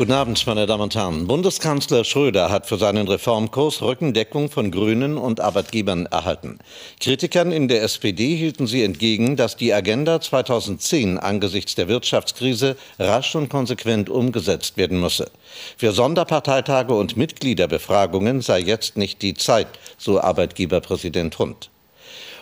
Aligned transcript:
Guten 0.00 0.12
Abend, 0.12 0.46
meine 0.46 0.64
Damen 0.64 0.84
und 0.84 0.94
Herren. 0.94 1.26
Bundeskanzler 1.26 2.04
Schröder 2.04 2.48
hat 2.48 2.66
für 2.66 2.78
seinen 2.78 3.06
Reformkurs 3.06 3.82
Rückendeckung 3.82 4.48
von 4.48 4.70
Grünen 4.70 5.18
und 5.18 5.40
Arbeitgebern 5.40 6.06
erhalten. 6.06 6.58
Kritikern 7.00 7.52
in 7.52 7.68
der 7.68 7.82
SPD 7.82 8.34
hielten 8.34 8.66
sie 8.66 8.82
entgegen, 8.82 9.36
dass 9.36 9.58
die 9.58 9.74
Agenda 9.74 10.18
2010 10.18 11.18
angesichts 11.18 11.74
der 11.74 11.88
Wirtschaftskrise 11.88 12.78
rasch 12.98 13.34
und 13.34 13.50
konsequent 13.50 14.08
umgesetzt 14.08 14.78
werden 14.78 14.98
müsse. 14.98 15.30
Für 15.76 15.92
Sonderparteitage 15.92 16.94
und 16.94 17.18
Mitgliederbefragungen 17.18 18.40
sei 18.40 18.60
jetzt 18.60 18.96
nicht 18.96 19.20
die 19.20 19.34
Zeit, 19.34 19.68
so 19.98 20.18
Arbeitgeberpräsident 20.18 21.38
Hund. 21.38 21.68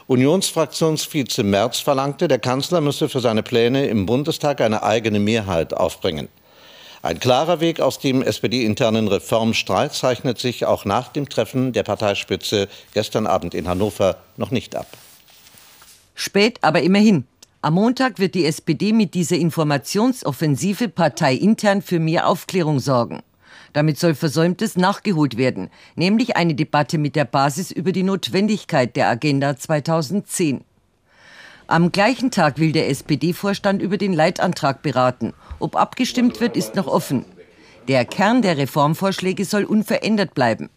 Unionsfraktionsvize 0.06 1.43
Merz 1.43 1.80
verlangte, 1.80 2.29
der 2.29 2.38
Kanzler 2.38 2.80
müsse 2.80 3.09
für 3.09 3.19
seine 3.19 3.43
Pläne 3.43 3.87
im 3.88 4.06
Bundestag 4.06 4.61
eine 4.61 4.84
eigene 4.84 5.19
Mehrheit 5.19 5.75
aufbringen. 5.75 6.29
Ein 7.01 7.20
klarer 7.20 7.61
Weg 7.61 7.80
aus 7.80 8.01
dem 8.01 8.23
SPD-internen 8.23 9.07
Reformstreit 9.07 9.95
zeichnet 9.95 10.38
sich 10.38 10.66
auch 10.66 10.84
nach 10.84 11.09
dem 11.09 11.29
Treffen 11.29 11.73
der 11.73 11.84
Parteispitze 11.84 12.69
gestern 12.93 13.29
Abend 13.29 13.55
in 13.55 13.69
Hannover 13.69 14.16
noch 14.37 14.51
nicht 14.51 14.74
ab. 14.74 14.87
Spät, 16.16 16.59
aber 16.62 16.83
immerhin. 16.83 17.24
Am 17.62 17.74
Montag 17.74 18.19
wird 18.19 18.34
die 18.34 18.47
SPD 18.47 18.93
mit 18.93 19.15
dieser 19.15 19.37
Informationsoffensive 19.37 20.88
parteiintern 20.88 21.83
für 21.83 22.01
mehr 22.01 22.27
Aufklärung 22.27 22.80
sorgen. 22.80 23.21
Damit 23.73 23.99
soll 23.99 24.15
Versäumtes 24.15 24.77
nachgeholt 24.77 25.37
werden, 25.37 25.71
nämlich 25.95 26.37
eine 26.37 26.55
Debatte 26.55 26.99
mit 26.99 27.15
der 27.15 27.24
Basis 27.24 27.71
über 27.71 27.93
die 27.93 28.02
Notwendigkeit 28.02 28.96
der 28.96 29.09
Agenda 29.09 29.57
2010. 29.57 30.65
Am 31.71 31.93
gleichen 31.93 32.30
Tag 32.30 32.59
will 32.59 32.73
der 32.73 32.88
SPD-Vorstand 32.88 33.82
über 33.82 33.99
den 33.99 34.15
Leitantrag 34.15 34.82
beraten. 34.82 35.35
Ob 35.59 35.76
abgestimmt 35.76 36.40
wird, 36.40 36.56
ist 36.56 36.74
noch 36.74 36.87
offen. 36.87 37.24
Der 37.88 38.04
Kern 38.04 38.42
der 38.42 38.59
Reformvorschläge 38.59 39.45
soll 39.45 39.64
unverändert 39.64 40.34
bleiben. 40.34 40.70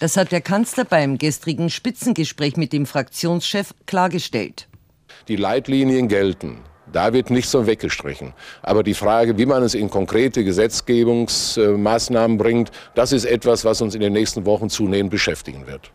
Das 0.00 0.16
hat 0.16 0.32
der 0.32 0.40
Kanzler 0.40 0.84
beim 0.84 1.18
gestrigen 1.18 1.70
Spitzengespräch 1.70 2.56
mit 2.56 2.72
dem 2.72 2.86
Fraktionschef 2.86 3.74
klargestellt. 3.86 4.68
Die 5.28 5.36
Leitlinien 5.36 6.08
gelten. 6.08 6.60
Da 6.92 7.12
wird 7.12 7.30
nichts 7.30 7.50
so 7.50 7.66
weggestrichen. 7.66 8.32
Aber 8.62 8.82
die 8.82 8.94
Frage, 8.94 9.36
wie 9.36 9.44
man 9.46 9.62
es 9.62 9.74
in 9.74 9.90
konkrete 9.90 10.42
Gesetzgebungsmaßnahmen 10.44 12.38
bringt, 12.38 12.70
das 12.94 13.12
ist 13.12 13.26
etwas, 13.26 13.64
was 13.64 13.82
uns 13.82 13.94
in 13.94 14.00
den 14.00 14.12
nächsten 14.14 14.46
Wochen 14.46 14.70
zunehmend 14.70 15.10
beschäftigen 15.10 15.66
wird. 15.66 15.90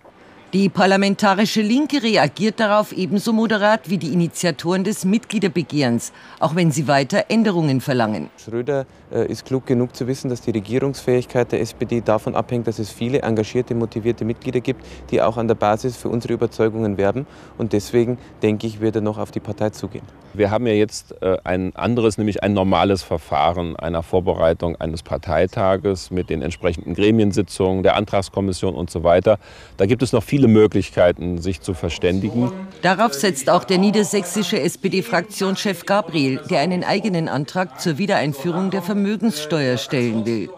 Die 0.53 0.69
parlamentarische 0.69 1.63
Linke 1.63 2.03
reagiert 2.03 2.59
darauf 2.59 2.91
ebenso 2.91 3.33
moderat 3.33 3.89
wie 3.89 3.97
die 3.97 4.13
Initiatoren 4.13 4.83
des 4.83 5.03
Mitgliederbegehrens, 5.03 6.13
auch 6.39 6.53
wenn 6.53 6.69
sie 6.69 6.87
weiter 6.87 7.25
Änderungen 7.29 7.81
verlangen. 7.81 8.29
Schröder 8.37 8.85
äh, 9.11 9.25
ist 9.25 9.45
klug 9.45 9.65
genug 9.65 9.95
zu 9.95 10.05
wissen, 10.05 10.29
dass 10.29 10.41
die 10.41 10.51
Regierungsfähigkeit 10.51 11.51
der 11.51 11.61
SPD 11.61 12.01
davon 12.01 12.35
abhängt, 12.35 12.67
dass 12.67 12.77
es 12.77 12.91
viele 12.91 13.23
engagierte, 13.23 13.73
motivierte 13.73 14.25
Mitglieder 14.25 14.59
gibt, 14.59 14.85
die 15.09 15.23
auch 15.23 15.37
an 15.37 15.47
der 15.47 15.55
Basis 15.55 15.97
für 15.97 16.09
unsere 16.09 16.35
Überzeugungen 16.35 16.97
werben. 16.97 17.25
Und 17.57 17.73
deswegen 17.73 18.19
denke 18.43 18.67
ich, 18.67 18.79
wird 18.79 18.93
er 18.95 19.01
noch 19.01 19.17
auf 19.17 19.31
die 19.31 19.39
Partei 19.39 19.71
zugehen. 19.71 20.05
Wir 20.35 20.51
haben 20.51 20.67
ja 20.67 20.73
jetzt 20.73 21.19
äh, 21.23 21.37
ein 21.43 21.75
anderes, 21.75 22.19
nämlich 22.19 22.43
ein 22.43 22.53
normales 22.53 23.01
Verfahren 23.01 23.75
einer 23.75 24.03
Vorbereitung 24.03 24.75
eines 24.75 25.01
Parteitages 25.01 26.11
mit 26.11 26.29
den 26.29 26.43
entsprechenden 26.43 26.93
Gremiensitzungen, 26.93 27.81
der 27.81 27.95
Antragskommission 27.95 28.75
und 28.75 28.91
so 28.91 29.03
weiter. 29.03 29.39
Da 29.77 29.87
gibt 29.87 30.03
es 30.03 30.11
noch 30.11 30.23
viele 30.23 30.42
viele 30.43 30.51
Möglichkeiten, 30.51 31.41
sich 31.41 31.61
zu 31.61 31.73
verständigen. 31.73 32.51
Darauf 32.81 33.13
setzt 33.13 33.49
auch 33.49 33.63
der 33.63 33.77
niedersächsische 33.77 34.59
SPD-Fraktionschef 34.59 35.85
Gabriel, 35.85 36.41
der 36.49 36.59
einen 36.59 36.83
eigenen 36.83 37.29
Antrag 37.29 37.79
zur 37.79 37.97
Wiedereinführung 37.97 38.69
der 38.69 38.81
Vermögenssteuer 38.81 39.77
stellen 39.77 40.25
will. 40.25 40.49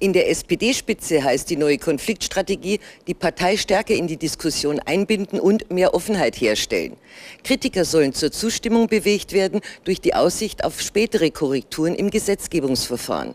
In 0.00 0.12
der 0.12 0.30
SPD-Spitze 0.30 1.22
heißt 1.22 1.48
die 1.48 1.56
neue 1.56 1.78
Konfliktstrategie, 1.78 2.80
die 3.06 3.14
Partei 3.14 3.56
stärker 3.56 3.94
in 3.94 4.08
die 4.08 4.16
Diskussion 4.16 4.80
einbinden 4.80 5.38
und 5.38 5.70
mehr 5.70 5.94
Offenheit 5.94 6.40
herstellen. 6.40 6.96
Kritiker 7.44 7.84
sollen 7.84 8.14
zur 8.14 8.32
Zustimmung 8.32 8.88
bewegt 8.88 9.32
werden 9.32 9.60
durch 9.84 10.00
die 10.00 10.14
Aussicht 10.14 10.64
auf 10.64 10.80
spätere 10.80 11.30
Korrekturen 11.30 11.94
im 11.94 12.10
Gesetzgebungsverfahren. 12.10 13.34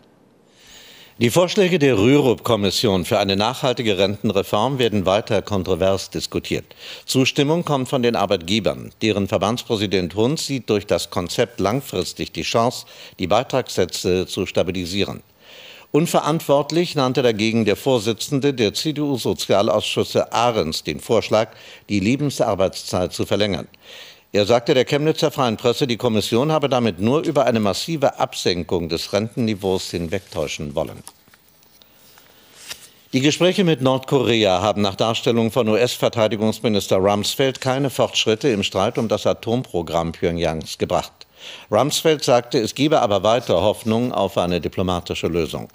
Die 1.18 1.30
Vorschläge 1.30 1.78
der 1.78 1.96
Rürup-Kommission 1.96 3.06
für 3.06 3.18
eine 3.18 3.36
nachhaltige 3.36 3.96
Rentenreform 3.96 4.78
werden 4.78 5.06
weiter 5.06 5.40
kontrovers 5.40 6.10
diskutiert. 6.10 6.66
Zustimmung 7.06 7.64
kommt 7.64 7.88
von 7.88 8.02
den 8.02 8.16
Arbeitgebern. 8.16 8.92
Deren 9.00 9.26
Verbandspräsident 9.26 10.14
Hund 10.14 10.38
sieht 10.38 10.68
durch 10.68 10.86
das 10.86 11.08
Konzept 11.08 11.58
langfristig 11.58 12.32
die 12.32 12.42
Chance, 12.42 12.84
die 13.18 13.28
Beitragssätze 13.28 14.26
zu 14.26 14.44
stabilisieren. 14.44 15.22
Unverantwortlich 15.90 16.94
nannte 16.96 17.22
dagegen 17.22 17.64
der 17.64 17.76
Vorsitzende 17.76 18.52
der 18.52 18.74
CDU-Sozialausschüsse 18.74 20.34
Ahrens 20.34 20.82
den 20.82 21.00
Vorschlag, 21.00 21.48
die 21.88 22.00
Lebensarbeitszeit 22.00 23.14
zu 23.14 23.24
verlängern. 23.24 23.68
Er 24.32 24.44
sagte 24.44 24.74
der 24.74 24.84
Chemnitzer 24.84 25.30
Freien 25.30 25.56
Presse, 25.56 25.86
die 25.86 25.96
Kommission 25.96 26.52
habe 26.52 26.68
damit 26.68 27.00
nur 27.00 27.22
über 27.22 27.46
eine 27.46 27.60
massive 27.60 28.18
Absenkung 28.18 28.88
des 28.88 29.12
Rentenniveaus 29.12 29.90
hinwegtäuschen 29.90 30.74
wollen. 30.74 31.02
Die 33.12 33.20
Gespräche 33.20 33.64
mit 33.64 33.80
Nordkorea 33.80 34.60
haben 34.60 34.82
nach 34.82 34.96
Darstellung 34.96 35.50
von 35.50 35.68
US-Verteidigungsminister 35.68 36.96
Rumsfeld 36.96 37.60
keine 37.60 37.88
Fortschritte 37.88 38.48
im 38.48 38.62
Streit 38.62 38.98
um 38.98 39.08
das 39.08 39.26
Atomprogramm 39.26 40.12
Pyongyangs 40.12 40.76
gebracht. 40.76 41.12
Rumsfeld 41.70 42.24
sagte, 42.24 42.58
es 42.58 42.74
gebe 42.74 43.00
aber 43.00 43.22
weiter 43.22 43.62
Hoffnung 43.62 44.12
auf 44.12 44.36
eine 44.36 44.60
diplomatische 44.60 45.28
Lösung. 45.28 45.68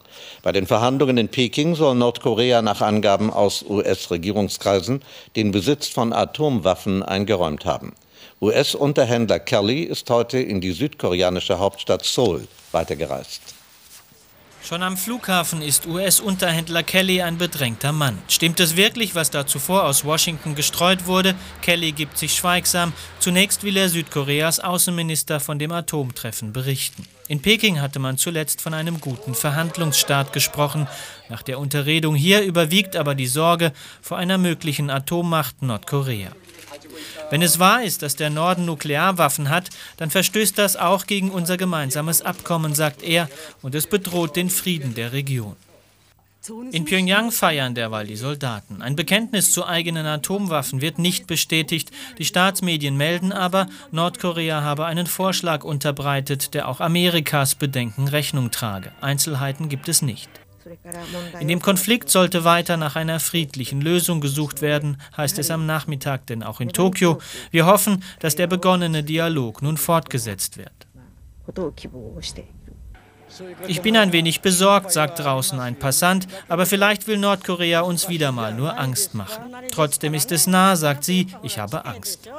Bei 0.44 0.52
den 0.52 0.68
Verhandlungen 0.68 1.18
in 1.18 1.30
Peking 1.30 1.74
soll 1.74 1.96
Nordkorea 1.96 2.62
nach 2.62 2.82
Angaben 2.82 3.32
aus 3.32 3.64
US-Regierungskreisen 3.68 5.02
den 5.36 5.52
Besitz 5.52 5.88
von 5.88 6.14
Atomwaffen 6.14 7.02
eingeräumt 7.02 7.66
haben. 7.66 7.94
US-Unterhändler 8.44 9.38
Kelly 9.38 9.84
ist 9.84 10.10
heute 10.10 10.40
in 10.40 10.62
die 10.62 10.72
südkoreanische 10.72 11.60
Hauptstadt 11.60 12.04
Seoul 12.04 12.48
weitergereist. 12.72 13.40
Schon 14.64 14.82
am 14.82 14.98
Flughafen 14.98 15.62
ist 15.62 15.86
US-Unterhändler 15.86 16.82
Kelly 16.82 17.22
ein 17.22 17.38
bedrängter 17.38 17.92
Mann. 17.92 18.18
Stimmt 18.28 18.60
es 18.60 18.76
wirklich, 18.76 19.14
was 19.14 19.30
da 19.30 19.46
zuvor 19.46 19.86
aus 19.86 20.06
Washington 20.06 20.56
gestreut 20.56 21.06
wurde? 21.06 21.36
Kelly 21.62 21.92
gibt 21.92 22.18
sich 22.18 22.34
schweigsam. 22.34 22.94
Zunächst 23.20 23.64
will 23.64 23.78
er 23.78 23.90
Südkoreas 23.90 24.60
Außenminister 24.60 25.40
von 25.40 25.60
dem 25.60 25.72
Atomtreffen 25.72 26.52
berichten. 26.52 27.06
In 27.28 27.44
Peking 27.44 27.80
hatte 27.80 28.00
man 28.00 28.18
zuletzt 28.18 28.60
von 28.60 28.74
einem 28.74 29.02
guten 29.02 29.36
Verhandlungsstart 29.36 30.34
gesprochen. 30.34 30.88
Nach 31.30 31.44
der 31.44 31.60
Unterredung 31.60 32.16
hier 32.16 32.42
überwiegt 32.42 32.96
aber 32.96 33.14
die 33.14 33.28
Sorge 33.28 33.72
vor 34.02 34.18
einer 34.18 34.40
möglichen 34.40 34.90
Atommacht 34.90 35.62
Nordkorea. 35.62 36.32
Wenn 37.30 37.42
es 37.42 37.60
wahr 37.60 37.84
ist, 37.84 38.02
dass 38.02 38.16
der 38.16 38.30
Norden 38.30 38.66
Nuklearwaffen 38.66 39.50
hat, 39.50 39.70
dann 39.98 40.10
verstößt 40.10 40.58
das 40.58 40.76
auch 40.76 41.08
gegen 41.08 41.32
unser 41.32 41.58
gemeinsames 41.58 42.22
Abkommen, 42.22 42.76
sagt 42.76 43.04
er, 43.04 43.30
und 43.62 43.76
es 43.76 43.88
bedroht 43.88 44.36
den 44.36 44.50
Frieden 44.50 44.96
der 44.96 45.14
Region. 45.14 45.56
In 46.72 46.86
Pyongyang 46.86 47.32
feiern 47.32 47.76
derweil 47.76 48.08
die 48.08 48.16
Soldaten. 48.16 48.82
Ein 48.82 48.96
Bekenntnis 48.96 49.52
zu 49.52 49.68
eigenen 49.68 50.08
Atomwaffen 50.08 50.82
wird 50.82 50.98
nicht 50.98 51.28
bestätigt. 51.28 51.92
Die 52.18 52.26
Staatsmedien 52.26 52.98
melden 52.98 53.32
aber, 53.32 53.68
Nordkorea 53.92 54.64
habe 54.64 54.88
einen 54.88 55.06
Vorschlag 55.06 55.64
unterbreitet, 55.64 56.56
der 56.56 56.68
auch 56.68 56.80
Amerikas 56.80 57.54
Bedenken 57.54 58.08
Rechnung 58.08 58.50
trage. 58.50 58.92
Einzelheiten 59.02 59.70
gibt 59.70 59.88
es 59.88 60.02
nicht. 60.02 60.41
In 61.40 61.48
dem 61.48 61.62
Konflikt 61.62 62.10
sollte 62.10 62.44
weiter 62.44 62.78
nach 62.78 62.96
einer 62.96 63.20
friedlichen 63.20 63.82
Lösung 63.82 64.22
gesucht 64.22 64.62
werden, 64.62 64.98
heißt 65.18 65.40
es 65.40 65.52
am 65.52 65.66
Nachmittag, 65.66 66.28
denn 66.28 66.44
auch 66.44 66.60
in 66.60 66.70
Tokio. 66.70 67.20
Wir 67.50 67.66
hoffen, 67.66 68.04
dass 68.20 68.36
der 68.36 68.48
begonnene 68.48 69.04
Dialog 69.04 69.62
nun 69.62 69.78
fortgesetzt 69.78 70.58
wird. 70.58 70.72
Ich 73.68 73.82
bin 73.82 73.96
ein 73.96 74.12
wenig 74.12 74.42
besorgt, 74.42 74.92
sagt 74.92 75.20
draußen 75.20 75.60
ein 75.60 75.80
Passant, 75.80 76.28
aber 76.50 76.66
vielleicht 76.66 77.08
will 77.08 77.18
Nordkorea 77.18 77.82
uns 77.82 78.10
wieder 78.10 78.32
mal 78.32 78.54
nur 78.54 78.78
Angst 78.78 79.16
machen. 79.16 79.56
Trotzdem 79.72 80.14
ist 80.14 80.32
es 80.32 80.48
nah, 80.48 80.76
sagt 80.76 81.06
sie, 81.06 81.28
ich 81.42 81.58
habe 81.58 81.86
Angst 81.86 82.30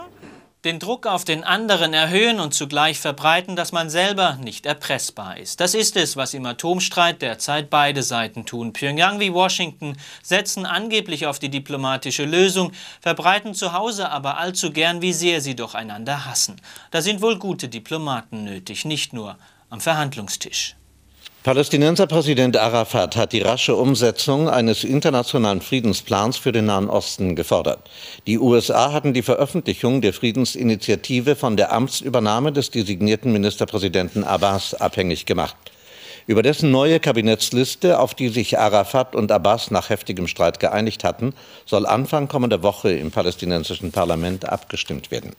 den 0.64 0.79
Druck 0.79 1.06
auf 1.06 1.25
den 1.25 1.43
anderen 1.43 1.93
erhöhen 1.93 2.38
und 2.38 2.55
zugleich 2.55 3.00
verbreiten, 3.00 3.56
dass 3.56 3.73
man 3.73 3.91
selber 3.91 4.37
nicht 4.41 4.64
erpressbar 4.64 5.37
ist. 5.37 5.61
Das 5.61 5.75
ist 5.75 5.97
es, 5.97 6.17
was 6.17 6.35
im 6.35 6.47
Atomstreit 6.47 7.20
derzeit 7.20 7.69
beide 7.69 8.03
Seiten 8.03 8.47
tun. 8.47 8.73
Pyongyang 8.73 9.19
wie 9.19 9.32
Washington 9.32 9.97
setzen 10.23 10.64
angeblich 10.64 11.26
auf 11.26 11.41
die 11.41 11.49
diplomatische 11.49 12.25
Lösung, 12.25 12.73
verbreiten 13.00 13.55
zu 13.55 13.73
Hause 13.73 14.11
aber 14.11 14.38
allzu 14.38 14.70
gern, 14.70 15.03
wie 15.03 15.12
sehr 15.12 15.41
sie 15.41 15.56
doch 15.56 15.75
einander 15.75 16.26
hassen. 16.26 16.61
Da 16.93 17.03
sind 17.03 17.23
wohl 17.23 17.38
gute 17.38 17.69
Diplomaten 17.69 18.44
nötig, 18.44 18.85
nicht 18.85 19.12
nur 19.12 19.37
am 19.69 19.81
Verhandlungstisch. 19.81 20.76
Palästinenserpräsident 21.42 22.56
Arafat 22.56 23.16
hat 23.16 23.32
die 23.32 23.40
rasche 23.40 23.74
Umsetzung 23.74 24.48
eines 24.48 24.84
internationalen 24.84 25.60
Friedensplans 25.60 26.36
für 26.36 26.52
den 26.52 26.66
Nahen 26.66 26.88
Osten 26.88 27.34
gefordert. 27.34 27.80
Die 28.28 28.38
USA 28.38 28.92
hatten 28.92 29.12
die 29.12 29.22
Veröffentlichung 29.22 30.02
der 30.02 30.12
Friedensinitiative 30.12 31.34
von 31.34 31.56
der 31.56 31.72
Amtsübernahme 31.72 32.52
des 32.52 32.70
designierten 32.70 33.32
Ministerpräsidenten 33.32 34.22
Abbas 34.22 34.74
abhängig 34.74 35.26
gemacht. 35.26 35.56
Über 36.28 36.44
dessen 36.44 36.70
neue 36.70 37.00
Kabinettsliste, 37.00 37.98
auf 37.98 38.14
die 38.14 38.28
sich 38.28 38.60
Arafat 38.60 39.16
und 39.16 39.32
Abbas 39.32 39.72
nach 39.72 39.90
heftigem 39.90 40.28
Streit 40.28 40.60
geeinigt 40.60 41.02
hatten, 41.02 41.34
soll 41.66 41.86
Anfang 41.86 42.28
kommender 42.28 42.62
Woche 42.62 42.92
im 42.92 43.10
palästinensischen 43.10 43.90
Parlament 43.90 44.48
abgestimmt 44.48 45.10
werden. 45.10 45.32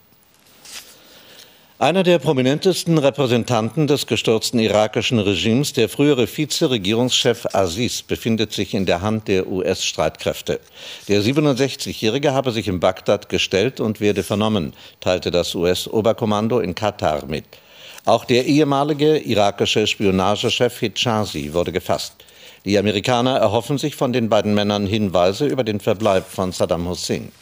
Einer 1.83 2.03
der 2.03 2.17
prominentesten 2.17 2.97
Repräsentanten 2.97 3.87
des 3.87 4.07
gestürzten 4.07 4.57
irakischen 4.57 5.19
Regimes, 5.19 5.73
der 5.73 5.89
frühere 5.89 6.29
Vizeregierungschef 6.29 7.45
Aziz, 7.51 8.03
befindet 8.03 8.53
sich 8.53 8.73
in 8.73 8.85
der 8.85 9.01
Hand 9.01 9.27
der 9.27 9.47
US-Streitkräfte. 9.51 10.61
Der 11.09 11.21
67-Jährige 11.21 12.31
habe 12.31 12.53
sich 12.53 12.69
in 12.69 12.79
Bagdad 12.79 13.27
gestellt 13.27 13.81
und 13.81 13.99
werde 13.99 14.23
vernommen, 14.23 14.71
teilte 15.01 15.29
das 15.29 15.55
US-Oberkommando 15.55 16.61
in 16.61 16.73
Katar 16.73 17.25
mit. 17.25 17.43
Auch 18.05 18.23
der 18.23 18.45
ehemalige 18.45 19.17
irakische 19.17 19.85
Spionagechef 19.85 20.79
Hijazi 20.79 21.53
wurde 21.53 21.73
gefasst. 21.73 22.15
Die 22.63 22.77
Amerikaner 22.77 23.39
erhoffen 23.39 23.77
sich 23.77 23.97
von 23.97 24.13
den 24.13 24.29
beiden 24.29 24.53
Männern 24.53 24.87
Hinweise 24.87 25.47
über 25.47 25.65
den 25.65 25.81
Verbleib 25.81 26.29
von 26.29 26.53
Saddam 26.53 26.87
Hussein. 26.87 27.33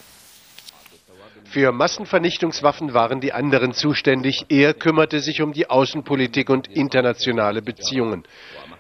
Für 1.51 1.73
Massenvernichtungswaffen 1.73 2.93
waren 2.93 3.19
die 3.19 3.33
anderen 3.33 3.73
zuständig. 3.73 4.45
Er 4.47 4.73
kümmerte 4.73 5.19
sich 5.19 5.41
um 5.41 5.51
die 5.51 5.69
Außenpolitik 5.69 6.49
und 6.49 6.69
internationale 6.69 7.61
Beziehungen. 7.61 8.23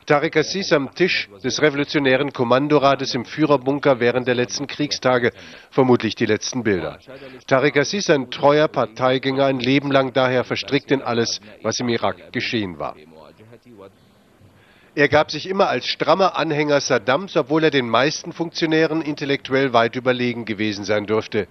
Tarek 0.05 0.37
Assis 0.37 0.71
am 0.71 0.95
Tisch 0.95 1.27
des 1.43 1.61
revolutionären 1.61 2.31
Kommandorates 2.31 3.13
im 3.13 3.25
Führerbunker 3.25 3.99
während 3.99 4.25
der 4.25 4.35
letzten 4.35 4.67
Kriegstage, 4.67 5.33
vermutlich 5.69 6.15
die 6.15 6.25
letzten 6.25 6.63
Bilder. 6.63 6.99
Tarek 7.45 7.75
Assis, 7.75 8.09
ein 8.09 8.31
treuer 8.31 8.69
Parteigänger, 8.69 9.47
ein 9.47 9.59
Leben 9.59 9.91
lang 9.91 10.13
daher 10.13 10.45
verstrickt 10.45 10.91
in 10.91 11.01
alles, 11.01 11.41
was 11.63 11.77
im 11.81 11.89
Irak 11.89 12.31
geschehen 12.31 12.79
war. 12.79 12.95
Er 14.95 15.09
gab 15.09 15.29
sich 15.29 15.49
immer 15.49 15.67
als 15.67 15.87
strammer 15.87 16.37
Anhänger 16.37 16.79
Saddams, 16.79 17.35
obwohl 17.35 17.65
er 17.65 17.69
den 17.69 17.89
meisten 17.89 18.31
Funktionären 18.31 19.01
intellektuell 19.01 19.73
weit 19.73 19.97
überlegen 19.97 20.45
gewesen 20.45 20.85
sein 20.85 21.05
dürfte. 21.05 21.49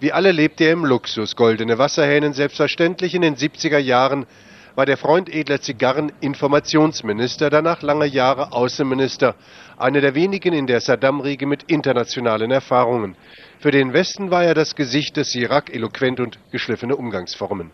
Wie 0.00 0.12
alle 0.12 0.32
lebte 0.32 0.64
er 0.64 0.72
im 0.72 0.84
Luxus, 0.84 1.36
goldene 1.36 1.78
Wasserhähnen 1.78 2.32
selbstverständlich. 2.32 3.14
In 3.14 3.22
den 3.22 3.36
70er 3.36 3.78
Jahren 3.78 4.26
war 4.74 4.86
der 4.86 4.96
Freund 4.96 5.28
edler 5.28 5.60
Zigarren 5.60 6.12
Informationsminister, 6.20 7.50
danach 7.50 7.82
lange 7.82 8.06
Jahre 8.06 8.52
Außenminister, 8.52 9.34
einer 9.76 10.00
der 10.00 10.14
wenigen 10.14 10.52
in 10.52 10.68
der 10.68 10.80
Saddam-Riege 10.80 11.46
mit 11.46 11.64
internationalen 11.64 12.52
Erfahrungen. 12.52 13.16
Für 13.58 13.72
den 13.72 13.92
Westen 13.92 14.30
war 14.30 14.44
er 14.44 14.54
das 14.54 14.76
Gesicht 14.76 15.16
des 15.16 15.34
Irak, 15.34 15.74
eloquent 15.74 16.20
und 16.20 16.38
geschliffene 16.52 16.94
Umgangsformen. 16.94 17.72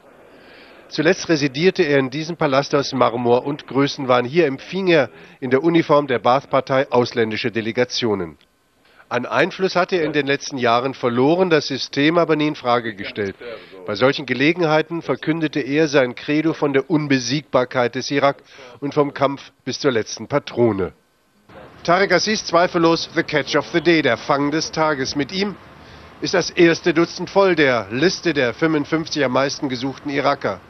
Zuletzt 0.89 1.29
residierte 1.29 1.83
er 1.83 1.99
in 1.99 2.09
diesem 2.09 2.37
Palast 2.37 2.75
aus 2.75 2.95
Marmor 2.95 3.45
und 3.45 3.67
Größenwahn. 3.67 4.25
Hier 4.25 4.47
empfing 4.47 4.87
er 4.87 5.11
in 5.41 5.51
der 5.51 5.63
Uniform 5.63 6.07
der 6.07 6.21
Baath-Partei 6.21 6.91
ausländische 6.91 7.51
Delegationen. 7.51 8.39
An 9.09 9.27
Einfluss 9.27 9.77
hatte 9.77 9.97
er 9.97 10.05
in 10.05 10.13
den 10.13 10.27
letzten 10.27 10.57
Jahren 10.57 10.95
verloren, 10.95 11.51
das 11.51 11.67
System 11.67 12.19
aber 12.19 12.37
nie 12.37 12.49
in 12.49 12.57
Frage 12.57 12.95
gestellt. 12.95 13.37
Bei 13.87 13.95
solchen 13.95 14.25
Gelegenheiten 14.25 15.03
verkündete 15.03 15.61
er 15.61 15.89
sein 15.89 16.15
Credo 16.15 16.55
von 16.55 16.73
der 16.73 16.89
Unbesiegbarkeit 16.89 17.95
des 17.95 18.11
Irak 18.11 18.37
und 18.81 18.95
vom 18.95 19.13
Kampf 19.13 19.53
bis 19.65 19.79
zur 19.79 19.93
letzten 19.93 20.27
Patrone. 20.27 20.93
Tarek 21.85 22.13
Aziz 22.13 22.47
zweifellos 22.47 23.11
the 23.15 23.23
catch 23.23 23.57
of 23.57 23.67
the 23.73 23.81
day, 23.81 24.01
der 24.01 24.17
Fang 24.17 24.51
des 24.51 24.73
Tages. 24.73 25.17
Mit 25.17 25.33
ihm 25.33 25.55
ist 26.23 26.33
das 26.33 26.49
erste 26.49 26.95
Dutzend 26.95 27.29
voll 27.29 27.55
der 27.55 27.89
Liste 27.91 28.33
der 28.33 28.55
55 28.55 29.23
am 29.23 29.33
meisten 29.33 29.69
gesuchten 29.69 30.11
Iraker. 30.11 30.61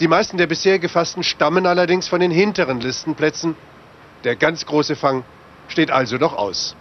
Die 0.00 0.08
meisten 0.08 0.38
der 0.38 0.46
bisher 0.46 0.78
gefassten 0.78 1.22
stammen 1.22 1.66
allerdings 1.66 2.08
von 2.08 2.20
den 2.20 2.30
hinteren 2.30 2.80
Listenplätzen. 2.80 3.54
Der 4.24 4.34
ganz 4.34 4.64
große 4.64 4.96
Fang 4.96 5.24
steht 5.68 5.90
also 5.90 6.16
noch 6.16 6.34
aus. 6.34 6.74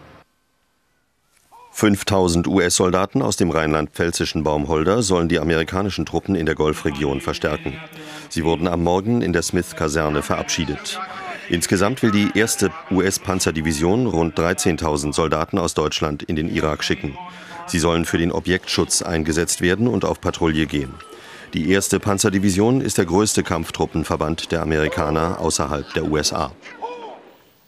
5000 1.80 2.46
US-Soldaten 2.46 3.22
aus 3.22 3.38
dem 3.38 3.52
rheinland-pfälzischen 3.52 4.44
Baumholder 4.44 5.02
sollen 5.02 5.30
die 5.30 5.40
amerikanischen 5.40 6.06
Truppen 6.06 6.36
in 6.36 6.46
der 6.46 6.56
Golfregion 6.56 7.22
verstärken. 7.22 7.80
Sie 8.28 8.44
wurden 8.44 8.68
am 8.68 8.84
Morgen 8.84 9.22
in 9.22 9.32
der 9.32 9.44
Smith-Kaserne 9.44 10.22
verabschiedet. 10.22 11.00
Insgesamt 11.48 12.04
will 12.04 12.12
die 12.12 12.32
erste 12.38 12.72
US-Panzerdivision 12.92 14.08
rund 14.08 14.38
13.000 14.38 15.14
Soldaten 15.14 15.58
aus 15.58 15.74
Deutschland 15.74 16.22
in 16.22 16.36
den 16.36 16.54
Irak 16.54 16.84
schicken. 16.84 17.18
Sie 17.66 17.80
sollen 17.80 18.04
für 18.04 18.18
den 18.18 18.34
Objektschutz 18.34 19.02
eingesetzt 19.02 19.62
werden 19.62 19.88
und 19.88 20.04
auf 20.04 20.20
Patrouille 20.20 20.66
gehen. 20.66 20.94
Die 21.54 21.72
erste 21.72 22.02
Panzerdivision 22.02 22.82
ist 22.82 22.98
der 22.98 23.06
größte 23.06 23.42
Kampftruppenverband 23.42 24.52
der 24.52 24.64
Amerikaner 24.64 25.40
außerhalb 25.40 25.94
der 25.94 26.04
USA. 26.04 26.52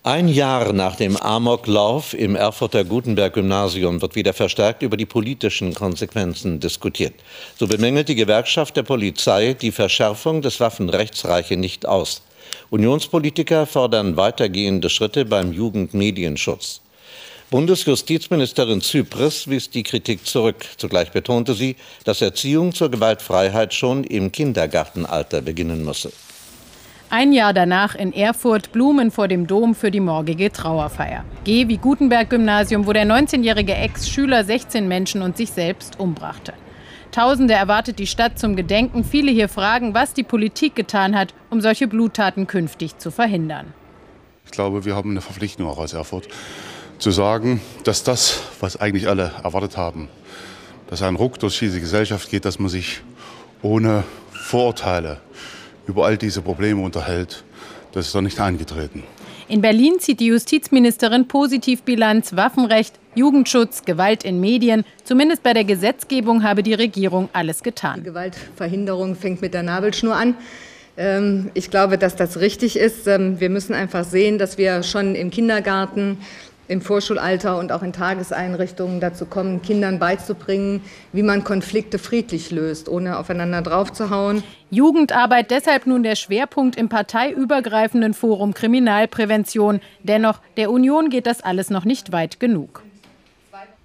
Ein 0.03 0.29
Jahr 0.29 0.73
nach 0.73 0.95
dem 0.95 1.15
Amoklauf 1.15 2.15
im 2.15 2.35
Erfurter 2.35 2.83
Gutenberg-Gymnasium 2.83 4.01
wird 4.01 4.15
wieder 4.15 4.33
verstärkt 4.33 4.81
über 4.81 4.97
die 4.97 5.05
politischen 5.05 5.75
Konsequenzen 5.75 6.59
diskutiert. 6.59 7.13
So 7.59 7.67
bemängelt 7.67 8.09
die 8.09 8.15
Gewerkschaft 8.15 8.75
der 8.75 8.81
Polizei, 8.81 9.53
die 9.53 9.71
Verschärfung 9.71 10.41
des 10.41 10.59
Waffenrechts 10.59 11.25
reiche 11.25 11.55
nicht 11.55 11.85
aus. 11.85 12.23
Unionspolitiker 12.71 13.67
fordern 13.67 14.17
weitergehende 14.17 14.89
Schritte 14.89 15.23
beim 15.23 15.53
Jugendmedienschutz. 15.53 16.81
Bundesjustizministerin 17.51 18.81
Zypris 18.81 19.47
wies 19.47 19.69
die 19.69 19.83
Kritik 19.83 20.25
zurück. 20.25 20.65
Zugleich 20.77 21.11
betonte 21.11 21.53
sie, 21.53 21.75
dass 22.05 22.23
Erziehung 22.23 22.73
zur 22.73 22.89
Gewaltfreiheit 22.89 23.75
schon 23.75 24.03
im 24.05 24.31
Kindergartenalter 24.31 25.41
beginnen 25.41 25.85
müsse. 25.85 26.11
Ein 27.13 27.33
Jahr 27.33 27.51
danach 27.51 27.93
in 27.93 28.13
Erfurt 28.13 28.71
Blumen 28.71 29.11
vor 29.11 29.27
dem 29.27 29.45
Dom 29.45 29.75
für 29.75 29.91
die 29.91 29.99
morgige 29.99 30.49
Trauerfeier. 30.49 31.25
G 31.43 31.67
wie 31.67 31.75
Gutenberg-Gymnasium, 31.75 32.87
wo 32.87 32.93
der 32.93 33.05
19-jährige 33.05 33.75
Ex-Schüler 33.75 34.45
16 34.45 34.87
Menschen 34.87 35.21
und 35.21 35.35
sich 35.35 35.51
selbst 35.51 35.99
umbrachte. 35.99 36.53
Tausende 37.11 37.53
erwartet 37.53 37.99
die 37.99 38.07
Stadt 38.07 38.39
zum 38.39 38.55
Gedenken. 38.55 39.03
Viele 39.03 39.29
hier 39.29 39.49
fragen, 39.49 39.93
was 39.93 40.13
die 40.13 40.23
Politik 40.23 40.73
getan 40.73 41.13
hat, 41.13 41.33
um 41.49 41.59
solche 41.59 41.85
Bluttaten 41.89 42.47
künftig 42.47 42.97
zu 42.97 43.11
verhindern. 43.11 43.73
Ich 44.45 44.51
glaube, 44.51 44.85
wir 44.85 44.95
haben 44.95 45.11
eine 45.11 45.19
Verpflichtung 45.19 45.67
auch 45.67 45.79
aus 45.79 45.91
Erfurt, 45.91 46.29
zu 46.97 47.11
sagen, 47.11 47.59
dass 47.83 48.05
das, 48.05 48.41
was 48.61 48.79
eigentlich 48.79 49.09
alle 49.09 49.33
erwartet 49.43 49.75
haben, 49.75 50.07
dass 50.87 51.01
ein 51.01 51.17
Ruck 51.17 51.39
durch 51.39 51.59
diese 51.59 51.81
Gesellschaft 51.81 52.29
geht, 52.29 52.45
dass 52.45 52.57
man 52.57 52.69
sich 52.69 53.01
ohne 53.61 54.05
Vorurteile 54.31 55.19
über 55.87 56.05
all 56.05 56.17
diese 56.17 56.41
Probleme 56.41 56.81
unterhält, 56.81 57.43
das 57.91 58.07
ist 58.07 58.15
doch 58.15 58.21
nicht 58.21 58.39
eingetreten. 58.39 59.03
In 59.47 59.61
Berlin 59.61 59.99
zieht 59.99 60.21
die 60.21 60.27
Justizministerin 60.27 61.27
Positivbilanz, 61.27 62.35
Waffenrecht, 62.37 62.97
Jugendschutz, 63.15 63.83
Gewalt 63.83 64.23
in 64.23 64.39
Medien. 64.39 64.85
Zumindest 65.03 65.43
bei 65.43 65.51
der 65.51 65.65
Gesetzgebung 65.65 66.43
habe 66.43 66.63
die 66.63 66.73
Regierung 66.73 67.27
alles 67.33 67.61
getan. 67.61 67.99
Die 67.99 68.05
Gewaltverhinderung 68.05 69.15
fängt 69.15 69.41
mit 69.41 69.53
der 69.53 69.63
Nabelschnur 69.63 70.15
an. 70.15 70.35
Ähm, 70.95 71.51
ich 71.53 71.69
glaube, 71.69 71.97
dass 71.97 72.15
das 72.15 72.39
richtig 72.39 72.77
ist. 72.77 73.07
Ähm, 73.07 73.41
wir 73.41 73.49
müssen 73.49 73.73
einfach 73.73 74.05
sehen, 74.05 74.37
dass 74.37 74.57
wir 74.57 74.83
schon 74.83 75.15
im 75.15 75.31
Kindergarten 75.31 76.19
im 76.67 76.81
Vorschulalter 76.81 77.57
und 77.57 77.71
auch 77.71 77.83
in 77.83 77.93
Tageseinrichtungen 77.93 78.99
dazu 78.99 79.25
kommen, 79.25 79.61
Kindern 79.61 79.99
beizubringen, 79.99 80.81
wie 81.11 81.23
man 81.23 81.43
Konflikte 81.43 81.99
friedlich 81.99 82.51
löst, 82.51 82.87
ohne 82.87 83.17
aufeinander 83.17 83.61
draufzuhauen. 83.61 84.43
Jugendarbeit 84.69 85.51
deshalb 85.51 85.85
nun 85.85 86.03
der 86.03 86.15
Schwerpunkt 86.15 86.77
im 86.77 86.87
parteiübergreifenden 86.87 88.13
Forum 88.13 88.53
Kriminalprävention. 88.53 89.81
Dennoch, 90.03 90.39
der 90.57 90.71
Union 90.71 91.09
geht 91.09 91.25
das 91.25 91.41
alles 91.41 91.69
noch 91.69 91.85
nicht 91.85 92.11
weit 92.11 92.39
genug. 92.39 92.83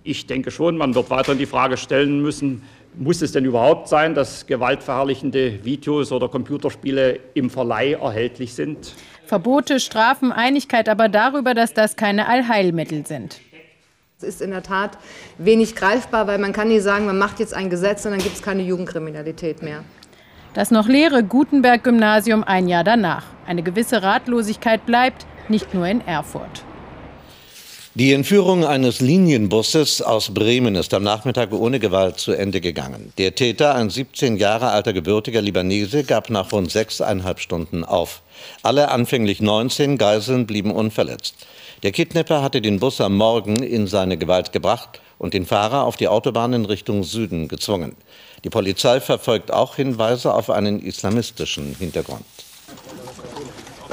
Ich 0.04 0.26
denke 0.26 0.52
schon, 0.52 0.76
man 0.76 0.94
wird 0.94 1.10
weiterhin 1.10 1.38
die 1.38 1.46
Frage 1.46 1.76
stellen 1.76 2.22
müssen, 2.22 2.62
muss 2.98 3.20
es 3.20 3.32
denn 3.32 3.44
überhaupt 3.44 3.88
sein, 3.88 4.14
dass 4.14 4.46
gewaltverherrlichende 4.46 5.64
Videos 5.64 6.12
oder 6.12 6.28
Computerspiele 6.28 7.20
im 7.34 7.50
Verleih 7.50 7.92
erhältlich 7.92 8.54
sind? 8.54 8.94
Verbote, 9.26 9.80
Strafen, 9.80 10.30
Einigkeit 10.30 10.88
aber 10.88 11.08
darüber, 11.08 11.52
dass 11.52 11.74
das 11.74 11.96
keine 11.96 12.28
Allheilmittel 12.28 13.06
sind. 13.06 13.40
Es 14.18 14.22
ist 14.22 14.40
in 14.40 14.50
der 14.52 14.62
Tat 14.62 14.96
wenig 15.36 15.74
greifbar, 15.74 16.26
weil 16.26 16.38
man 16.38 16.52
kann 16.52 16.68
nicht 16.68 16.82
sagen, 16.82 17.04
man 17.06 17.18
macht 17.18 17.40
jetzt 17.40 17.52
ein 17.52 17.68
Gesetz 17.68 18.06
und 18.06 18.12
dann 18.12 18.20
gibt 18.20 18.36
es 18.36 18.42
keine 18.42 18.62
Jugendkriminalität 18.62 19.62
mehr. 19.62 19.84
Das 20.54 20.70
noch 20.70 20.88
leere 20.88 21.22
Gutenberg-Gymnasium 21.22 22.42
ein 22.42 22.66
Jahr 22.68 22.84
danach. 22.84 23.24
Eine 23.46 23.62
gewisse 23.62 24.02
Ratlosigkeit 24.02 24.86
bleibt, 24.86 25.26
nicht 25.48 25.74
nur 25.74 25.86
in 25.86 26.00
Erfurt. 26.06 26.64
Die 27.94 28.12
Entführung 28.12 28.64
eines 28.64 29.00
Linienbusses 29.00 30.02
aus 30.02 30.32
Bremen 30.32 30.74
ist 30.76 30.94
am 30.94 31.02
Nachmittag 31.02 31.52
ohne 31.52 31.78
Gewalt 31.78 32.18
zu 32.18 32.32
Ende 32.32 32.60
gegangen. 32.60 33.12
Der 33.18 33.34
Täter, 33.34 33.74
ein 33.74 33.90
17 33.90 34.36
Jahre 34.36 34.68
alter 34.68 34.92
gebürtiger 34.92 35.42
Libanese, 35.42 36.04
gab 36.04 36.30
nach 36.30 36.52
rund 36.52 36.70
sechseinhalb 36.70 37.40
Stunden 37.40 37.84
auf. 37.84 38.22
Alle 38.62 38.90
anfänglich 38.90 39.40
19 39.40 39.98
Geiseln 39.98 40.46
blieben 40.46 40.70
unverletzt. 40.70 41.34
Der 41.82 41.92
Kidnapper 41.92 42.42
hatte 42.42 42.60
den 42.60 42.80
Bus 42.80 43.00
am 43.00 43.16
Morgen 43.16 43.62
in 43.62 43.86
seine 43.86 44.16
Gewalt 44.16 44.52
gebracht 44.52 45.00
und 45.18 45.34
den 45.34 45.46
Fahrer 45.46 45.84
auf 45.84 45.96
die 45.96 46.08
Autobahn 46.08 46.52
in 46.52 46.64
Richtung 46.64 47.04
Süden 47.04 47.48
gezwungen. 47.48 47.96
Die 48.44 48.50
Polizei 48.50 49.00
verfolgt 49.00 49.52
auch 49.52 49.76
Hinweise 49.76 50.32
auf 50.32 50.50
einen 50.50 50.80
islamistischen 50.80 51.74
Hintergrund. 51.78 52.24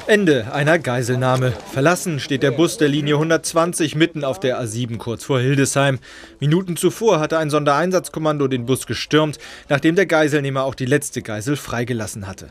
Ende 0.06 0.52
einer 0.52 0.80
Geiselnahme. 0.80 1.54
Verlassen 1.72 2.20
steht 2.20 2.44
der 2.44 2.52
Bus 2.52 2.78
der 2.78 2.90
Linie 2.90 3.16
120 3.16 3.96
mitten 3.96 4.26
auf 4.26 4.38
der 4.38 4.62
A7 4.62 4.98
kurz 4.98 5.24
vor 5.24 5.40
Hildesheim. 5.40 6.00
Minuten 6.42 6.76
zuvor 6.76 7.22
hatte 7.22 7.38
ein 7.38 7.50
Sondereinsatzkommando 7.50 8.50
den 8.50 8.66
Bus 8.66 8.86
gestürmt, 8.86 9.40
nachdem 9.70 9.96
der 9.96 10.06
Geiselnehmer 10.06 10.66
auch 10.66 10.76
die 10.76 10.86
letzte 10.86 11.22
Geisel 11.22 11.56
freigelassen 11.56 12.28
hatte. 12.28 12.50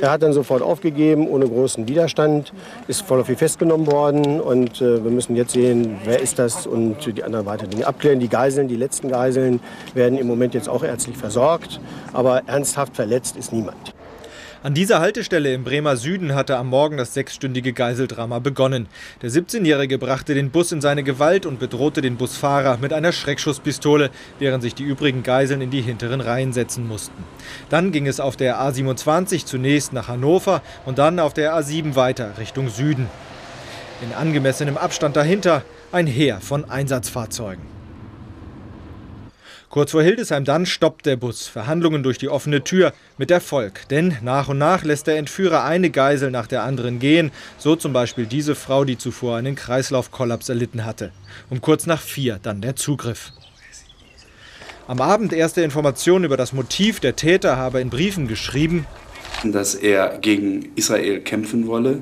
Er 0.00 0.10
hat 0.10 0.22
dann 0.22 0.32
sofort 0.32 0.62
aufgegeben, 0.62 1.28
ohne 1.28 1.46
großen 1.48 1.88
Widerstand, 1.88 2.52
ist 2.88 3.02
voll 3.02 3.20
auf 3.20 3.26
festgenommen 3.26 3.86
worden 3.86 4.40
und 4.40 4.80
äh, 4.80 5.02
wir 5.02 5.10
müssen 5.10 5.36
jetzt 5.36 5.52
sehen, 5.52 5.98
wer 6.04 6.20
ist 6.20 6.38
das 6.38 6.66
und 6.66 7.16
die 7.16 7.22
anderen 7.22 7.46
weiteren 7.46 7.70
Dinge 7.70 7.86
abklären. 7.86 8.20
Die 8.20 8.28
Geiseln, 8.28 8.68
die 8.68 8.76
letzten 8.76 9.08
Geiseln 9.08 9.60
werden 9.94 10.18
im 10.18 10.26
Moment 10.26 10.54
jetzt 10.54 10.68
auch 10.68 10.84
ärztlich 10.84 11.16
versorgt, 11.16 11.80
aber 12.12 12.42
ernsthaft 12.46 12.94
verletzt 12.96 13.36
ist 13.36 13.52
niemand. 13.52 13.93
An 14.64 14.72
dieser 14.72 15.00
Haltestelle 15.00 15.52
im 15.52 15.62
Bremer 15.62 15.94
Süden 15.94 16.34
hatte 16.34 16.56
am 16.56 16.70
Morgen 16.70 16.96
das 16.96 17.12
sechsstündige 17.12 17.74
Geiseldrama 17.74 18.38
begonnen. 18.38 18.86
Der 19.20 19.28
17-Jährige 19.28 19.98
brachte 19.98 20.32
den 20.32 20.50
Bus 20.50 20.72
in 20.72 20.80
seine 20.80 21.02
Gewalt 21.02 21.44
und 21.44 21.58
bedrohte 21.58 22.00
den 22.00 22.16
Busfahrer 22.16 22.78
mit 22.78 22.94
einer 22.94 23.12
Schreckschusspistole, 23.12 24.08
während 24.38 24.62
sich 24.62 24.74
die 24.74 24.84
übrigen 24.84 25.22
Geiseln 25.22 25.60
in 25.60 25.70
die 25.70 25.82
hinteren 25.82 26.22
Reihen 26.22 26.54
setzen 26.54 26.88
mussten. 26.88 27.24
Dann 27.68 27.92
ging 27.92 28.06
es 28.06 28.20
auf 28.20 28.36
der 28.38 28.58
A27 28.58 29.44
zunächst 29.44 29.92
nach 29.92 30.08
Hannover 30.08 30.62
und 30.86 30.96
dann 30.96 31.18
auf 31.20 31.34
der 31.34 31.54
A7 31.54 31.94
weiter 31.94 32.38
Richtung 32.38 32.70
Süden. 32.70 33.10
In 34.00 34.14
angemessenem 34.14 34.78
Abstand 34.78 35.14
dahinter 35.14 35.62
ein 35.92 36.06
Heer 36.06 36.40
von 36.40 36.64
Einsatzfahrzeugen. 36.70 37.73
Kurz 39.74 39.90
vor 39.90 40.04
Hildesheim 40.04 40.44
dann 40.44 40.66
stoppt 40.66 41.04
der 41.04 41.16
Bus. 41.16 41.48
Verhandlungen 41.48 42.04
durch 42.04 42.16
die 42.16 42.28
offene 42.28 42.62
Tür 42.62 42.92
mit 43.18 43.32
Erfolg. 43.32 43.88
Denn 43.88 44.16
nach 44.22 44.46
und 44.46 44.58
nach 44.58 44.84
lässt 44.84 45.08
der 45.08 45.16
Entführer 45.16 45.64
eine 45.64 45.90
Geisel 45.90 46.30
nach 46.30 46.46
der 46.46 46.62
anderen 46.62 47.00
gehen. 47.00 47.32
So 47.58 47.74
zum 47.74 47.92
Beispiel 47.92 48.26
diese 48.26 48.54
Frau, 48.54 48.84
die 48.84 48.98
zuvor 48.98 49.36
einen 49.36 49.56
Kreislaufkollaps 49.56 50.48
erlitten 50.48 50.84
hatte. 50.84 51.10
Um 51.50 51.60
kurz 51.60 51.86
nach 51.86 52.00
vier 52.00 52.38
dann 52.40 52.60
der 52.60 52.76
Zugriff. 52.76 53.32
Am 54.86 55.00
Abend 55.00 55.32
erste 55.32 55.62
Informationen 55.62 56.24
über 56.24 56.36
das 56.36 56.52
Motiv. 56.52 57.00
Der 57.00 57.16
Täter 57.16 57.56
habe 57.56 57.80
in 57.80 57.90
Briefen 57.90 58.28
geschrieben, 58.28 58.86
dass 59.42 59.74
er 59.74 60.18
gegen 60.18 60.70
Israel 60.76 61.18
kämpfen 61.18 61.66
wolle, 61.66 62.00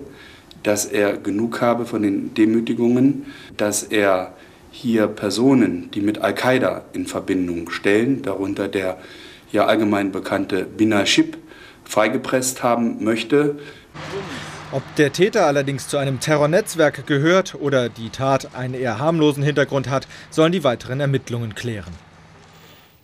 dass 0.63 0.85
er 0.85 1.17
genug 1.17 1.63
habe 1.63 1.87
von 1.87 2.03
den 2.03 2.35
Demütigungen, 2.35 3.25
dass 3.57 3.83
er 3.83 4.35
hier 4.73 5.07
Personen, 5.07 5.91
die 5.93 6.01
mit 6.01 6.19
Al-Qaida 6.19 6.87
in 6.93 7.07
Verbindung 7.07 7.71
stellen, 7.71 8.23
darunter 8.23 8.67
der 8.67 8.99
ja 9.53 9.67
allgemein 9.67 10.11
bekannte 10.11 10.65
Binashib, 10.65 11.37
freigepresst 11.85 12.63
haben 12.63 13.05
möchte. 13.05 13.57
Ob 14.73 14.83
der 14.97 15.13
Täter 15.13 15.47
allerdings 15.47 15.89
zu 15.89 15.99
einem 15.99 16.21
Terrornetzwerk 16.21 17.07
gehört 17.07 17.55
oder 17.55 17.91
die 17.91 18.09
Tat 18.09 18.55
einen 18.55 18.73
eher 18.73 18.99
harmlosen 18.99 19.43
Hintergrund 19.43 19.91
hat, 19.91 20.09
sollen 20.31 20.53
die 20.53 20.65
weiteren 20.65 21.01
Ermittlungen 21.01 21.55
klären. 21.55 21.93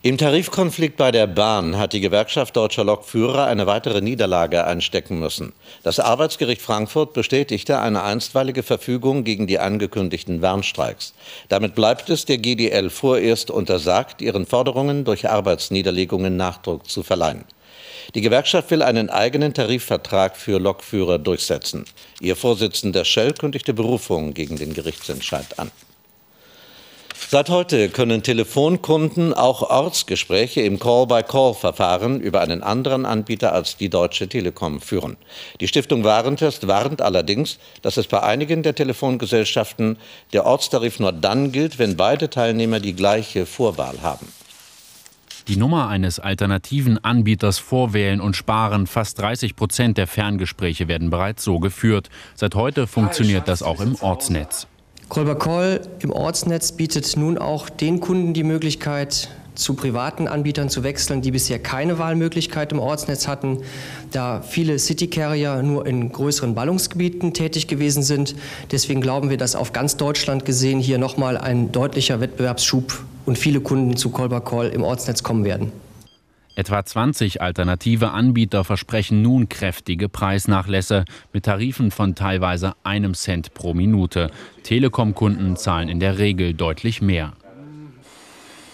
Im 0.00 0.16
Tarifkonflikt 0.16 0.96
bei 0.96 1.10
der 1.10 1.26
Bahn 1.26 1.76
hat 1.76 1.92
die 1.92 2.00
Gewerkschaft 2.00 2.54
deutscher 2.56 2.84
Lokführer 2.84 3.48
eine 3.48 3.66
weitere 3.66 4.00
Niederlage 4.00 4.64
einstecken 4.64 5.18
müssen. 5.18 5.52
Das 5.82 5.98
Arbeitsgericht 5.98 6.62
Frankfurt 6.62 7.14
bestätigte 7.14 7.80
eine 7.80 8.04
einstweilige 8.04 8.62
Verfügung 8.62 9.24
gegen 9.24 9.48
die 9.48 9.58
angekündigten 9.58 10.40
Warnstreiks. 10.40 11.14
Damit 11.48 11.74
bleibt 11.74 12.10
es 12.10 12.24
der 12.26 12.38
GDL 12.38 12.90
vorerst 12.90 13.50
untersagt, 13.50 14.22
ihren 14.22 14.46
Forderungen 14.46 15.04
durch 15.04 15.28
Arbeitsniederlegungen 15.28 16.36
Nachdruck 16.36 16.88
zu 16.88 17.02
verleihen. 17.02 17.44
Die 18.14 18.20
Gewerkschaft 18.20 18.70
will 18.70 18.82
einen 18.82 19.10
eigenen 19.10 19.52
Tarifvertrag 19.52 20.36
für 20.36 20.60
Lokführer 20.60 21.18
durchsetzen. 21.18 21.86
Ihr 22.20 22.36
Vorsitzender 22.36 23.04
Schell 23.04 23.32
kündigte 23.32 23.74
Berufung 23.74 24.32
gegen 24.32 24.54
den 24.54 24.74
Gerichtsentscheid 24.74 25.58
an. 25.58 25.72
Seit 27.30 27.50
heute 27.50 27.90
können 27.90 28.22
Telefonkunden 28.22 29.34
auch 29.34 29.60
Ortsgespräche 29.60 30.62
im 30.62 30.78
Call-by-Call-Verfahren 30.78 32.22
über 32.22 32.40
einen 32.40 32.62
anderen 32.62 33.04
Anbieter 33.04 33.52
als 33.52 33.76
die 33.76 33.90
Deutsche 33.90 34.30
Telekom 34.30 34.80
führen. 34.80 35.18
Die 35.60 35.68
Stiftung 35.68 36.04
Warentest 36.04 36.68
warnt 36.68 37.02
allerdings, 37.02 37.58
dass 37.82 37.98
es 37.98 38.06
bei 38.06 38.22
einigen 38.22 38.62
der 38.62 38.74
Telefongesellschaften 38.74 39.98
der 40.32 40.46
Ortstarif 40.46 41.00
nur 41.00 41.12
dann 41.12 41.52
gilt, 41.52 41.78
wenn 41.78 41.98
beide 41.98 42.30
Teilnehmer 42.30 42.80
die 42.80 42.94
gleiche 42.94 43.44
Vorwahl 43.44 44.00
haben. 44.00 44.26
Die 45.48 45.56
Nummer 45.56 45.88
eines 45.88 46.20
alternativen 46.20 46.96
Anbieters 47.04 47.58
vorwählen 47.58 48.22
und 48.22 48.36
sparen. 48.36 48.86
Fast 48.86 49.18
30 49.18 49.54
Prozent 49.54 49.98
der 49.98 50.06
Ferngespräche 50.06 50.88
werden 50.88 51.10
bereits 51.10 51.44
so 51.44 51.58
geführt. 51.58 52.08
Seit 52.36 52.54
heute 52.54 52.86
funktioniert 52.86 53.48
das 53.48 53.62
auch 53.62 53.82
im 53.82 53.96
Ortsnetz. 54.00 54.66
Call 55.08 55.80
im 56.00 56.10
Ortsnetz 56.12 56.72
bietet 56.72 57.16
nun 57.16 57.38
auch 57.38 57.70
den 57.70 58.00
Kunden 58.00 58.34
die 58.34 58.44
Möglichkeit, 58.44 59.30
zu 59.58 59.74
privaten 59.74 60.28
Anbietern 60.28 60.68
zu 60.68 60.84
wechseln, 60.84 61.20
die 61.20 61.32
bisher 61.32 61.58
keine 61.58 61.98
Wahlmöglichkeit 61.98 62.72
im 62.72 62.78
Ortsnetz 62.78 63.26
hatten, 63.26 63.58
da 64.12 64.40
viele 64.40 64.78
City 64.78 65.08
Carrier 65.08 65.62
nur 65.62 65.84
in 65.84 66.12
größeren 66.12 66.54
Ballungsgebieten 66.54 67.34
tätig 67.34 67.66
gewesen 67.66 68.02
sind. 68.02 68.36
Deswegen 68.70 69.00
glauben 69.00 69.30
wir, 69.30 69.36
dass 69.36 69.56
auf 69.56 69.72
ganz 69.72 69.96
Deutschland 69.96 70.44
gesehen 70.44 70.78
hier 70.78 70.98
nochmal 70.98 71.36
ein 71.36 71.72
deutlicher 71.72 72.20
Wettbewerbsschub 72.20 73.02
und 73.26 73.36
viele 73.36 73.60
Kunden 73.60 73.96
zu 73.96 74.10
Call 74.10 74.68
im 74.68 74.84
Ortsnetz 74.84 75.22
kommen 75.22 75.44
werden. 75.44 75.72
Etwa 76.58 76.84
20 76.84 77.40
alternative 77.40 78.10
Anbieter 78.10 78.64
versprechen 78.64 79.22
nun 79.22 79.48
kräftige 79.48 80.08
Preisnachlässe 80.08 81.04
mit 81.32 81.44
Tarifen 81.44 81.92
von 81.92 82.16
teilweise 82.16 82.74
einem 82.82 83.14
Cent 83.14 83.54
pro 83.54 83.74
Minute. 83.74 84.32
Telekom-Kunden 84.64 85.54
zahlen 85.54 85.88
in 85.88 86.00
der 86.00 86.18
Regel 86.18 86.54
deutlich 86.54 87.00
mehr. 87.00 87.34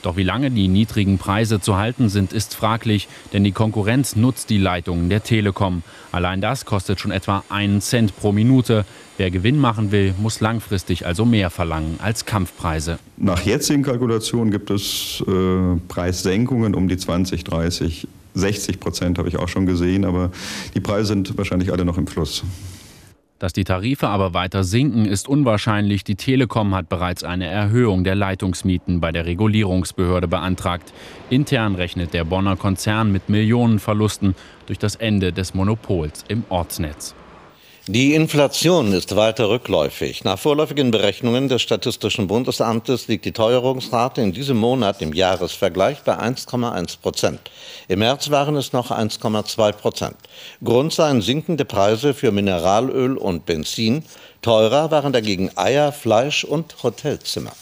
Doch 0.05 0.19
wie 0.19 0.23
lange 0.23 0.51
die 0.51 0.69
niedrigen 0.69 1.17
Preise 1.17 1.61
zu 1.61 1.77
halten 1.77 2.11
sind, 2.11 2.35
ist 2.35 2.55
fraglich, 2.55 3.09
denn 3.33 3.43
die 3.43 3.53
Konkurrenz 3.53 4.17
nutzt 4.17 4.51
die 4.51 4.59
Leitungen 4.59 5.09
der 5.09 5.23
Telekom. 5.23 5.83
Allein 6.13 6.43
das 6.43 6.67
kostet 6.67 7.01
schon 7.01 7.11
etwa 7.11 7.43
einen 7.49 7.81
Cent 7.81 8.15
pro 8.15 8.31
Minute. 8.31 8.85
Wer 9.17 9.31
Gewinn 9.31 9.59
machen 9.59 9.93
will, 9.93 10.13
muss 10.21 10.41
langfristig 10.41 11.07
also 11.07 11.25
mehr 11.25 11.49
verlangen 11.49 11.99
als 12.03 12.27
Kampfpreise. 12.27 12.99
Nach 13.17 13.41
jetzigen 13.41 13.83
Kalkulationen 13.83 14.51
gibt 14.51 14.69
es 14.71 15.25
äh, 15.27 15.77
Preissenkungen 15.89 16.75
um 16.75 16.87
die 16.87 16.99
20, 16.99 17.43
30, 17.43 18.07
60 18.35 18.81
Prozent 18.81 19.17
habe 19.17 19.31
ich 19.31 19.39
auch 19.39 19.49
schon 19.49 19.65
gesehen, 19.65 20.05
aber 20.05 20.31
die 20.75 20.81
Preise 20.81 21.07
sind 21.07 21.39
wahrscheinlich 21.39 21.73
alle 21.73 21.87
noch 21.87 21.97
im 21.97 22.07
Fluss. 22.07 22.45
Dass 23.45 23.53
die 23.53 23.65
Tarife 23.65 24.09
aber 24.09 24.33
weiter 24.33 24.65
sinken, 24.65 25.05
ist 25.05 25.29
unwahrscheinlich. 25.29 26.03
Die 26.03 26.15
Telekom 26.15 26.75
hat 26.75 26.89
bereits 26.89 27.25
eine 27.25 27.45
Erhöhung 27.45 28.03
der 28.03 28.15
Leitungsmieten 28.15 29.03
bei 29.03 29.13
der 29.13 29.27
Regulierungsbehörde 29.27 30.27
beantragt. 30.29 30.95
Intern 31.29 31.75
rechnet 31.75 32.15
der 32.15 32.25
Bonner 32.25 32.57
Konzern 32.57 33.13
mit 33.13 33.29
Millionenverlusten 33.29 34.35
durch 34.65 34.79
das 34.79 34.97
Ende 34.97 35.31
des 35.35 35.53
Monopols 35.53 36.25
im 36.29 36.45
Ortsnetz. 36.49 37.15
Die 37.87 38.14
Inflation 38.14 38.95
ist 38.95 39.14
weiter 39.14 39.50
rückläufig. 39.50 40.25
Nach 40.25 40.38
vorläufigen 40.38 40.91
Berechnungen 40.91 41.50
des 41.50 41.61
Statistischen 41.61 42.29
Bundesamtes 42.29 43.09
liegt 43.09 43.26
die 43.26 43.33
Teuerungsrate 43.33 44.23
in 44.23 44.33
diesem 44.33 44.57
Monat 44.57 45.03
im 45.03 45.12
Jahresvergleich 45.12 46.00
bei 46.03 46.19
1,1 46.19 46.99
Prozent. 47.03 47.41
Im 47.88 47.99
März 47.99 48.31
waren 48.31 48.57
es 48.57 48.73
noch 48.73 48.91
1,2 48.91 49.73
Prozent. 49.73 50.17
Grund 50.64 50.95
seien 50.95 51.21
sinkende 51.21 51.67
Preise 51.67 52.14
für 52.14 52.33
Mineralöl 52.33 53.19
und 53.19 53.45
Benzin. 53.45 54.03
Teurer 54.41 54.91
waren 54.91 55.12
dagegen 55.12 55.50
Eier, 55.55 55.93
Fleisch 55.93 56.43
und 56.45 56.83
Hotelzimmer. 56.83 57.53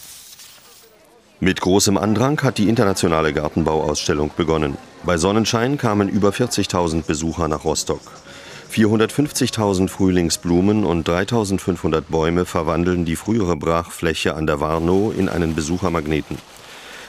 Mit 1.41 1.61
großem 1.61 1.99
Andrang 1.99 2.41
hat 2.45 2.59
die 2.59 2.69
internationale 2.69 3.33
Gartenbauausstellung 3.33 4.31
begonnen. 4.37 4.79
Bei 5.03 5.17
Sonnenschein 5.17 5.79
kamen 5.79 6.09
über 6.09 6.29
40.000 6.29 7.03
Besucher 7.03 7.49
nach 7.49 7.65
Rostock. 7.65 8.03
450.000 8.73 9.89
Frühlingsblumen 9.89 10.85
und 10.85 11.07
3.500 11.07 12.05
Bäume 12.09 12.47
verwandeln 12.47 13.05
die 13.05 13.17
frühere 13.17 13.55
Brachfläche 13.55 14.35
an 14.35 14.47
der 14.47 14.61
Warnow 14.61 15.15
in 15.15 15.29
einen 15.29 15.55
Besuchermagneten. 15.55 16.39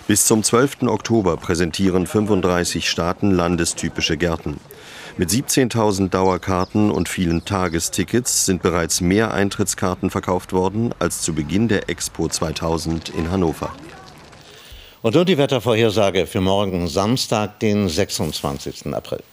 Bis 0.05 0.25
zum 0.25 0.43
12. 0.43 0.84
Oktober 0.88 1.38
präsentieren 1.38 2.05
35 2.05 2.89
Staaten 2.89 3.32
landestypische 3.32 4.17
Gärten. 4.17 4.60
Mit 5.15 5.29
17.000 5.29 6.10
Dauerkarten 6.10 6.91
und 6.91 7.08
vielen 7.08 7.46
Tagestickets 7.46 8.46
sind 8.46 8.62
bereits 8.62 9.00
mehr 9.00 9.34
Eintrittskarten 9.34 10.10
verkauft 10.10 10.51
worden 10.51 10.93
als 11.00 11.22
zu 11.22 11.34
Beginn 11.34 11.70
der 11.70 11.89
Expo 11.89 12.27
2000 12.27 13.10
in 13.10 13.32
Hannover. 13.32 13.74
Und 15.01 15.15
nun 15.15 15.25
die 15.25 15.38
Wettervorhersage 15.38 16.27
für 16.27 16.41
morgen 16.41 16.89
Samstag, 16.89 17.60
den 17.60 17.88
26. 17.88 18.93
April. 18.93 19.24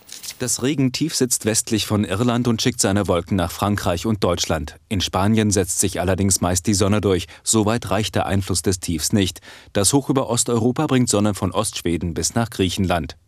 Das 0.41 0.63
Regentief 0.63 1.15
sitzt 1.15 1.45
westlich 1.45 1.85
von 1.85 2.03
Irland 2.03 2.49
und 2.49 2.63
schickt 2.63 2.81
seine 2.81 3.09
Wolken 3.09 3.37
nach 3.37 3.51
Frankreich 3.51 4.07
und 4.07 4.25
Deutschland. 4.25 4.77
In 4.89 5.03
Spanien 5.03 5.51
setzt 5.51 5.81
sich 5.81 6.01
allerdings 6.01 6.41
meist 6.41 6.67
die 6.67 6.73
Sonne 6.73 7.03
durch. 7.03 7.27
Soweit 7.45 7.91
reicht 7.91 8.15
der 8.15 8.25
Einfluss 8.25 8.63
des 8.63 8.81
Tiefs 8.81 9.13
nicht. 9.13 9.43
Das 9.75 9.93
Hoch 9.93 10.09
über 10.09 10.31
Osteuropa 10.31 10.87
bringt 10.87 11.11
Sonne 11.11 11.35
von 11.35 11.53
Ostschweden 11.53 12.15
bis 12.15 12.35
nach 12.35 12.49
Griechenland. 12.49 13.19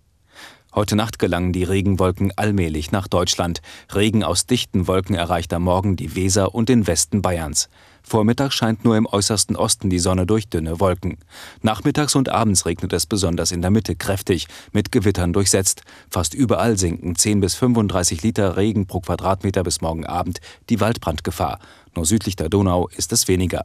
Heute 0.74 0.96
Nacht 0.96 1.18
gelangen 1.18 1.52
die 1.52 1.64
Regenwolken 1.64 2.32
allmählich 2.34 2.92
nach 2.92 3.08
Deutschland. 3.08 3.60
Regen 3.94 4.24
aus 4.24 4.46
dichten 4.46 4.86
Wolken 4.86 5.14
erreicht 5.14 5.52
am 5.52 5.64
Morgen 5.64 5.96
die 5.96 6.16
Weser 6.16 6.54
und 6.54 6.70
den 6.70 6.86
Westen 6.86 7.20
Bayerns. 7.20 7.68
Vormittag 8.02 8.52
scheint 8.52 8.84
nur 8.84 8.96
im 8.96 9.06
äußersten 9.06 9.56
Osten 9.56 9.88
die 9.88 9.98
Sonne 9.98 10.26
durch 10.26 10.48
dünne 10.48 10.80
Wolken. 10.80 11.18
Nachmittags 11.62 12.14
und 12.14 12.28
abends 12.28 12.66
regnet 12.66 12.92
es 12.92 13.06
besonders 13.06 13.52
in 13.52 13.62
der 13.62 13.70
Mitte 13.70 13.96
kräftig, 13.96 14.48
mit 14.72 14.92
Gewittern 14.92 15.32
durchsetzt. 15.32 15.82
Fast 16.10 16.34
überall 16.34 16.76
sinken 16.76 17.16
10 17.16 17.40
bis 17.40 17.54
35 17.54 18.22
Liter 18.22 18.56
Regen 18.56 18.86
pro 18.86 19.00
Quadratmeter 19.00 19.62
bis 19.62 19.80
morgen 19.80 20.04
Abend 20.04 20.40
die 20.68 20.80
Waldbrandgefahr. 20.80 21.58
Nur 21.94 22.04
südlich 22.04 22.36
der 22.36 22.48
Donau 22.48 22.88
ist 22.88 23.12
es 23.12 23.28
weniger. 23.28 23.64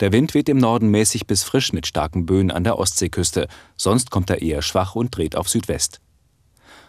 Der 0.00 0.12
Wind 0.12 0.34
weht 0.34 0.48
im 0.48 0.58
Norden 0.58 0.90
mäßig 0.90 1.26
bis 1.26 1.42
frisch 1.42 1.72
mit 1.72 1.86
starken 1.86 2.26
Böen 2.26 2.50
an 2.50 2.64
der 2.64 2.78
Ostseeküste. 2.78 3.48
Sonst 3.76 4.10
kommt 4.10 4.30
er 4.30 4.42
eher 4.42 4.62
schwach 4.62 4.94
und 4.94 5.16
dreht 5.16 5.36
auf 5.36 5.48
Südwest. 5.48 6.00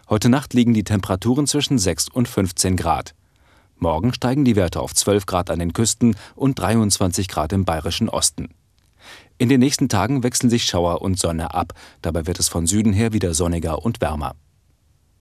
Heute 0.09 0.29
Nacht 0.29 0.53
liegen 0.53 0.73
die 0.73 0.83
Temperaturen 0.83 1.45
zwischen 1.45 1.77
6 1.77 2.09
und 2.09 2.27
15 2.27 2.75
Grad. 2.75 3.13
Morgen 3.79 4.13
steigen 4.13 4.45
die 4.45 4.55
Werte 4.55 4.81
auf 4.81 4.93
12 4.93 5.25
Grad 5.25 5.49
an 5.49 5.59
den 5.59 5.73
Küsten 5.73 6.15
und 6.35 6.59
23 6.59 7.27
Grad 7.27 7.53
im 7.53 7.65
bayerischen 7.65 8.09
Osten. 8.09 8.49
In 9.37 9.47
den 9.47 9.61
nächsten 9.61 9.87
Tagen 9.87 10.23
wechseln 10.23 10.49
sich 10.49 10.65
Schauer 10.65 11.01
und 11.01 11.17
Sonne 11.17 11.53
ab. 11.53 11.73
Dabei 12.01 12.27
wird 12.27 12.39
es 12.39 12.49
von 12.49 12.67
Süden 12.67 12.91
her 12.91 13.13
wieder 13.13 13.33
sonniger 13.33 13.83
und 13.85 14.01
wärmer. 14.01 14.35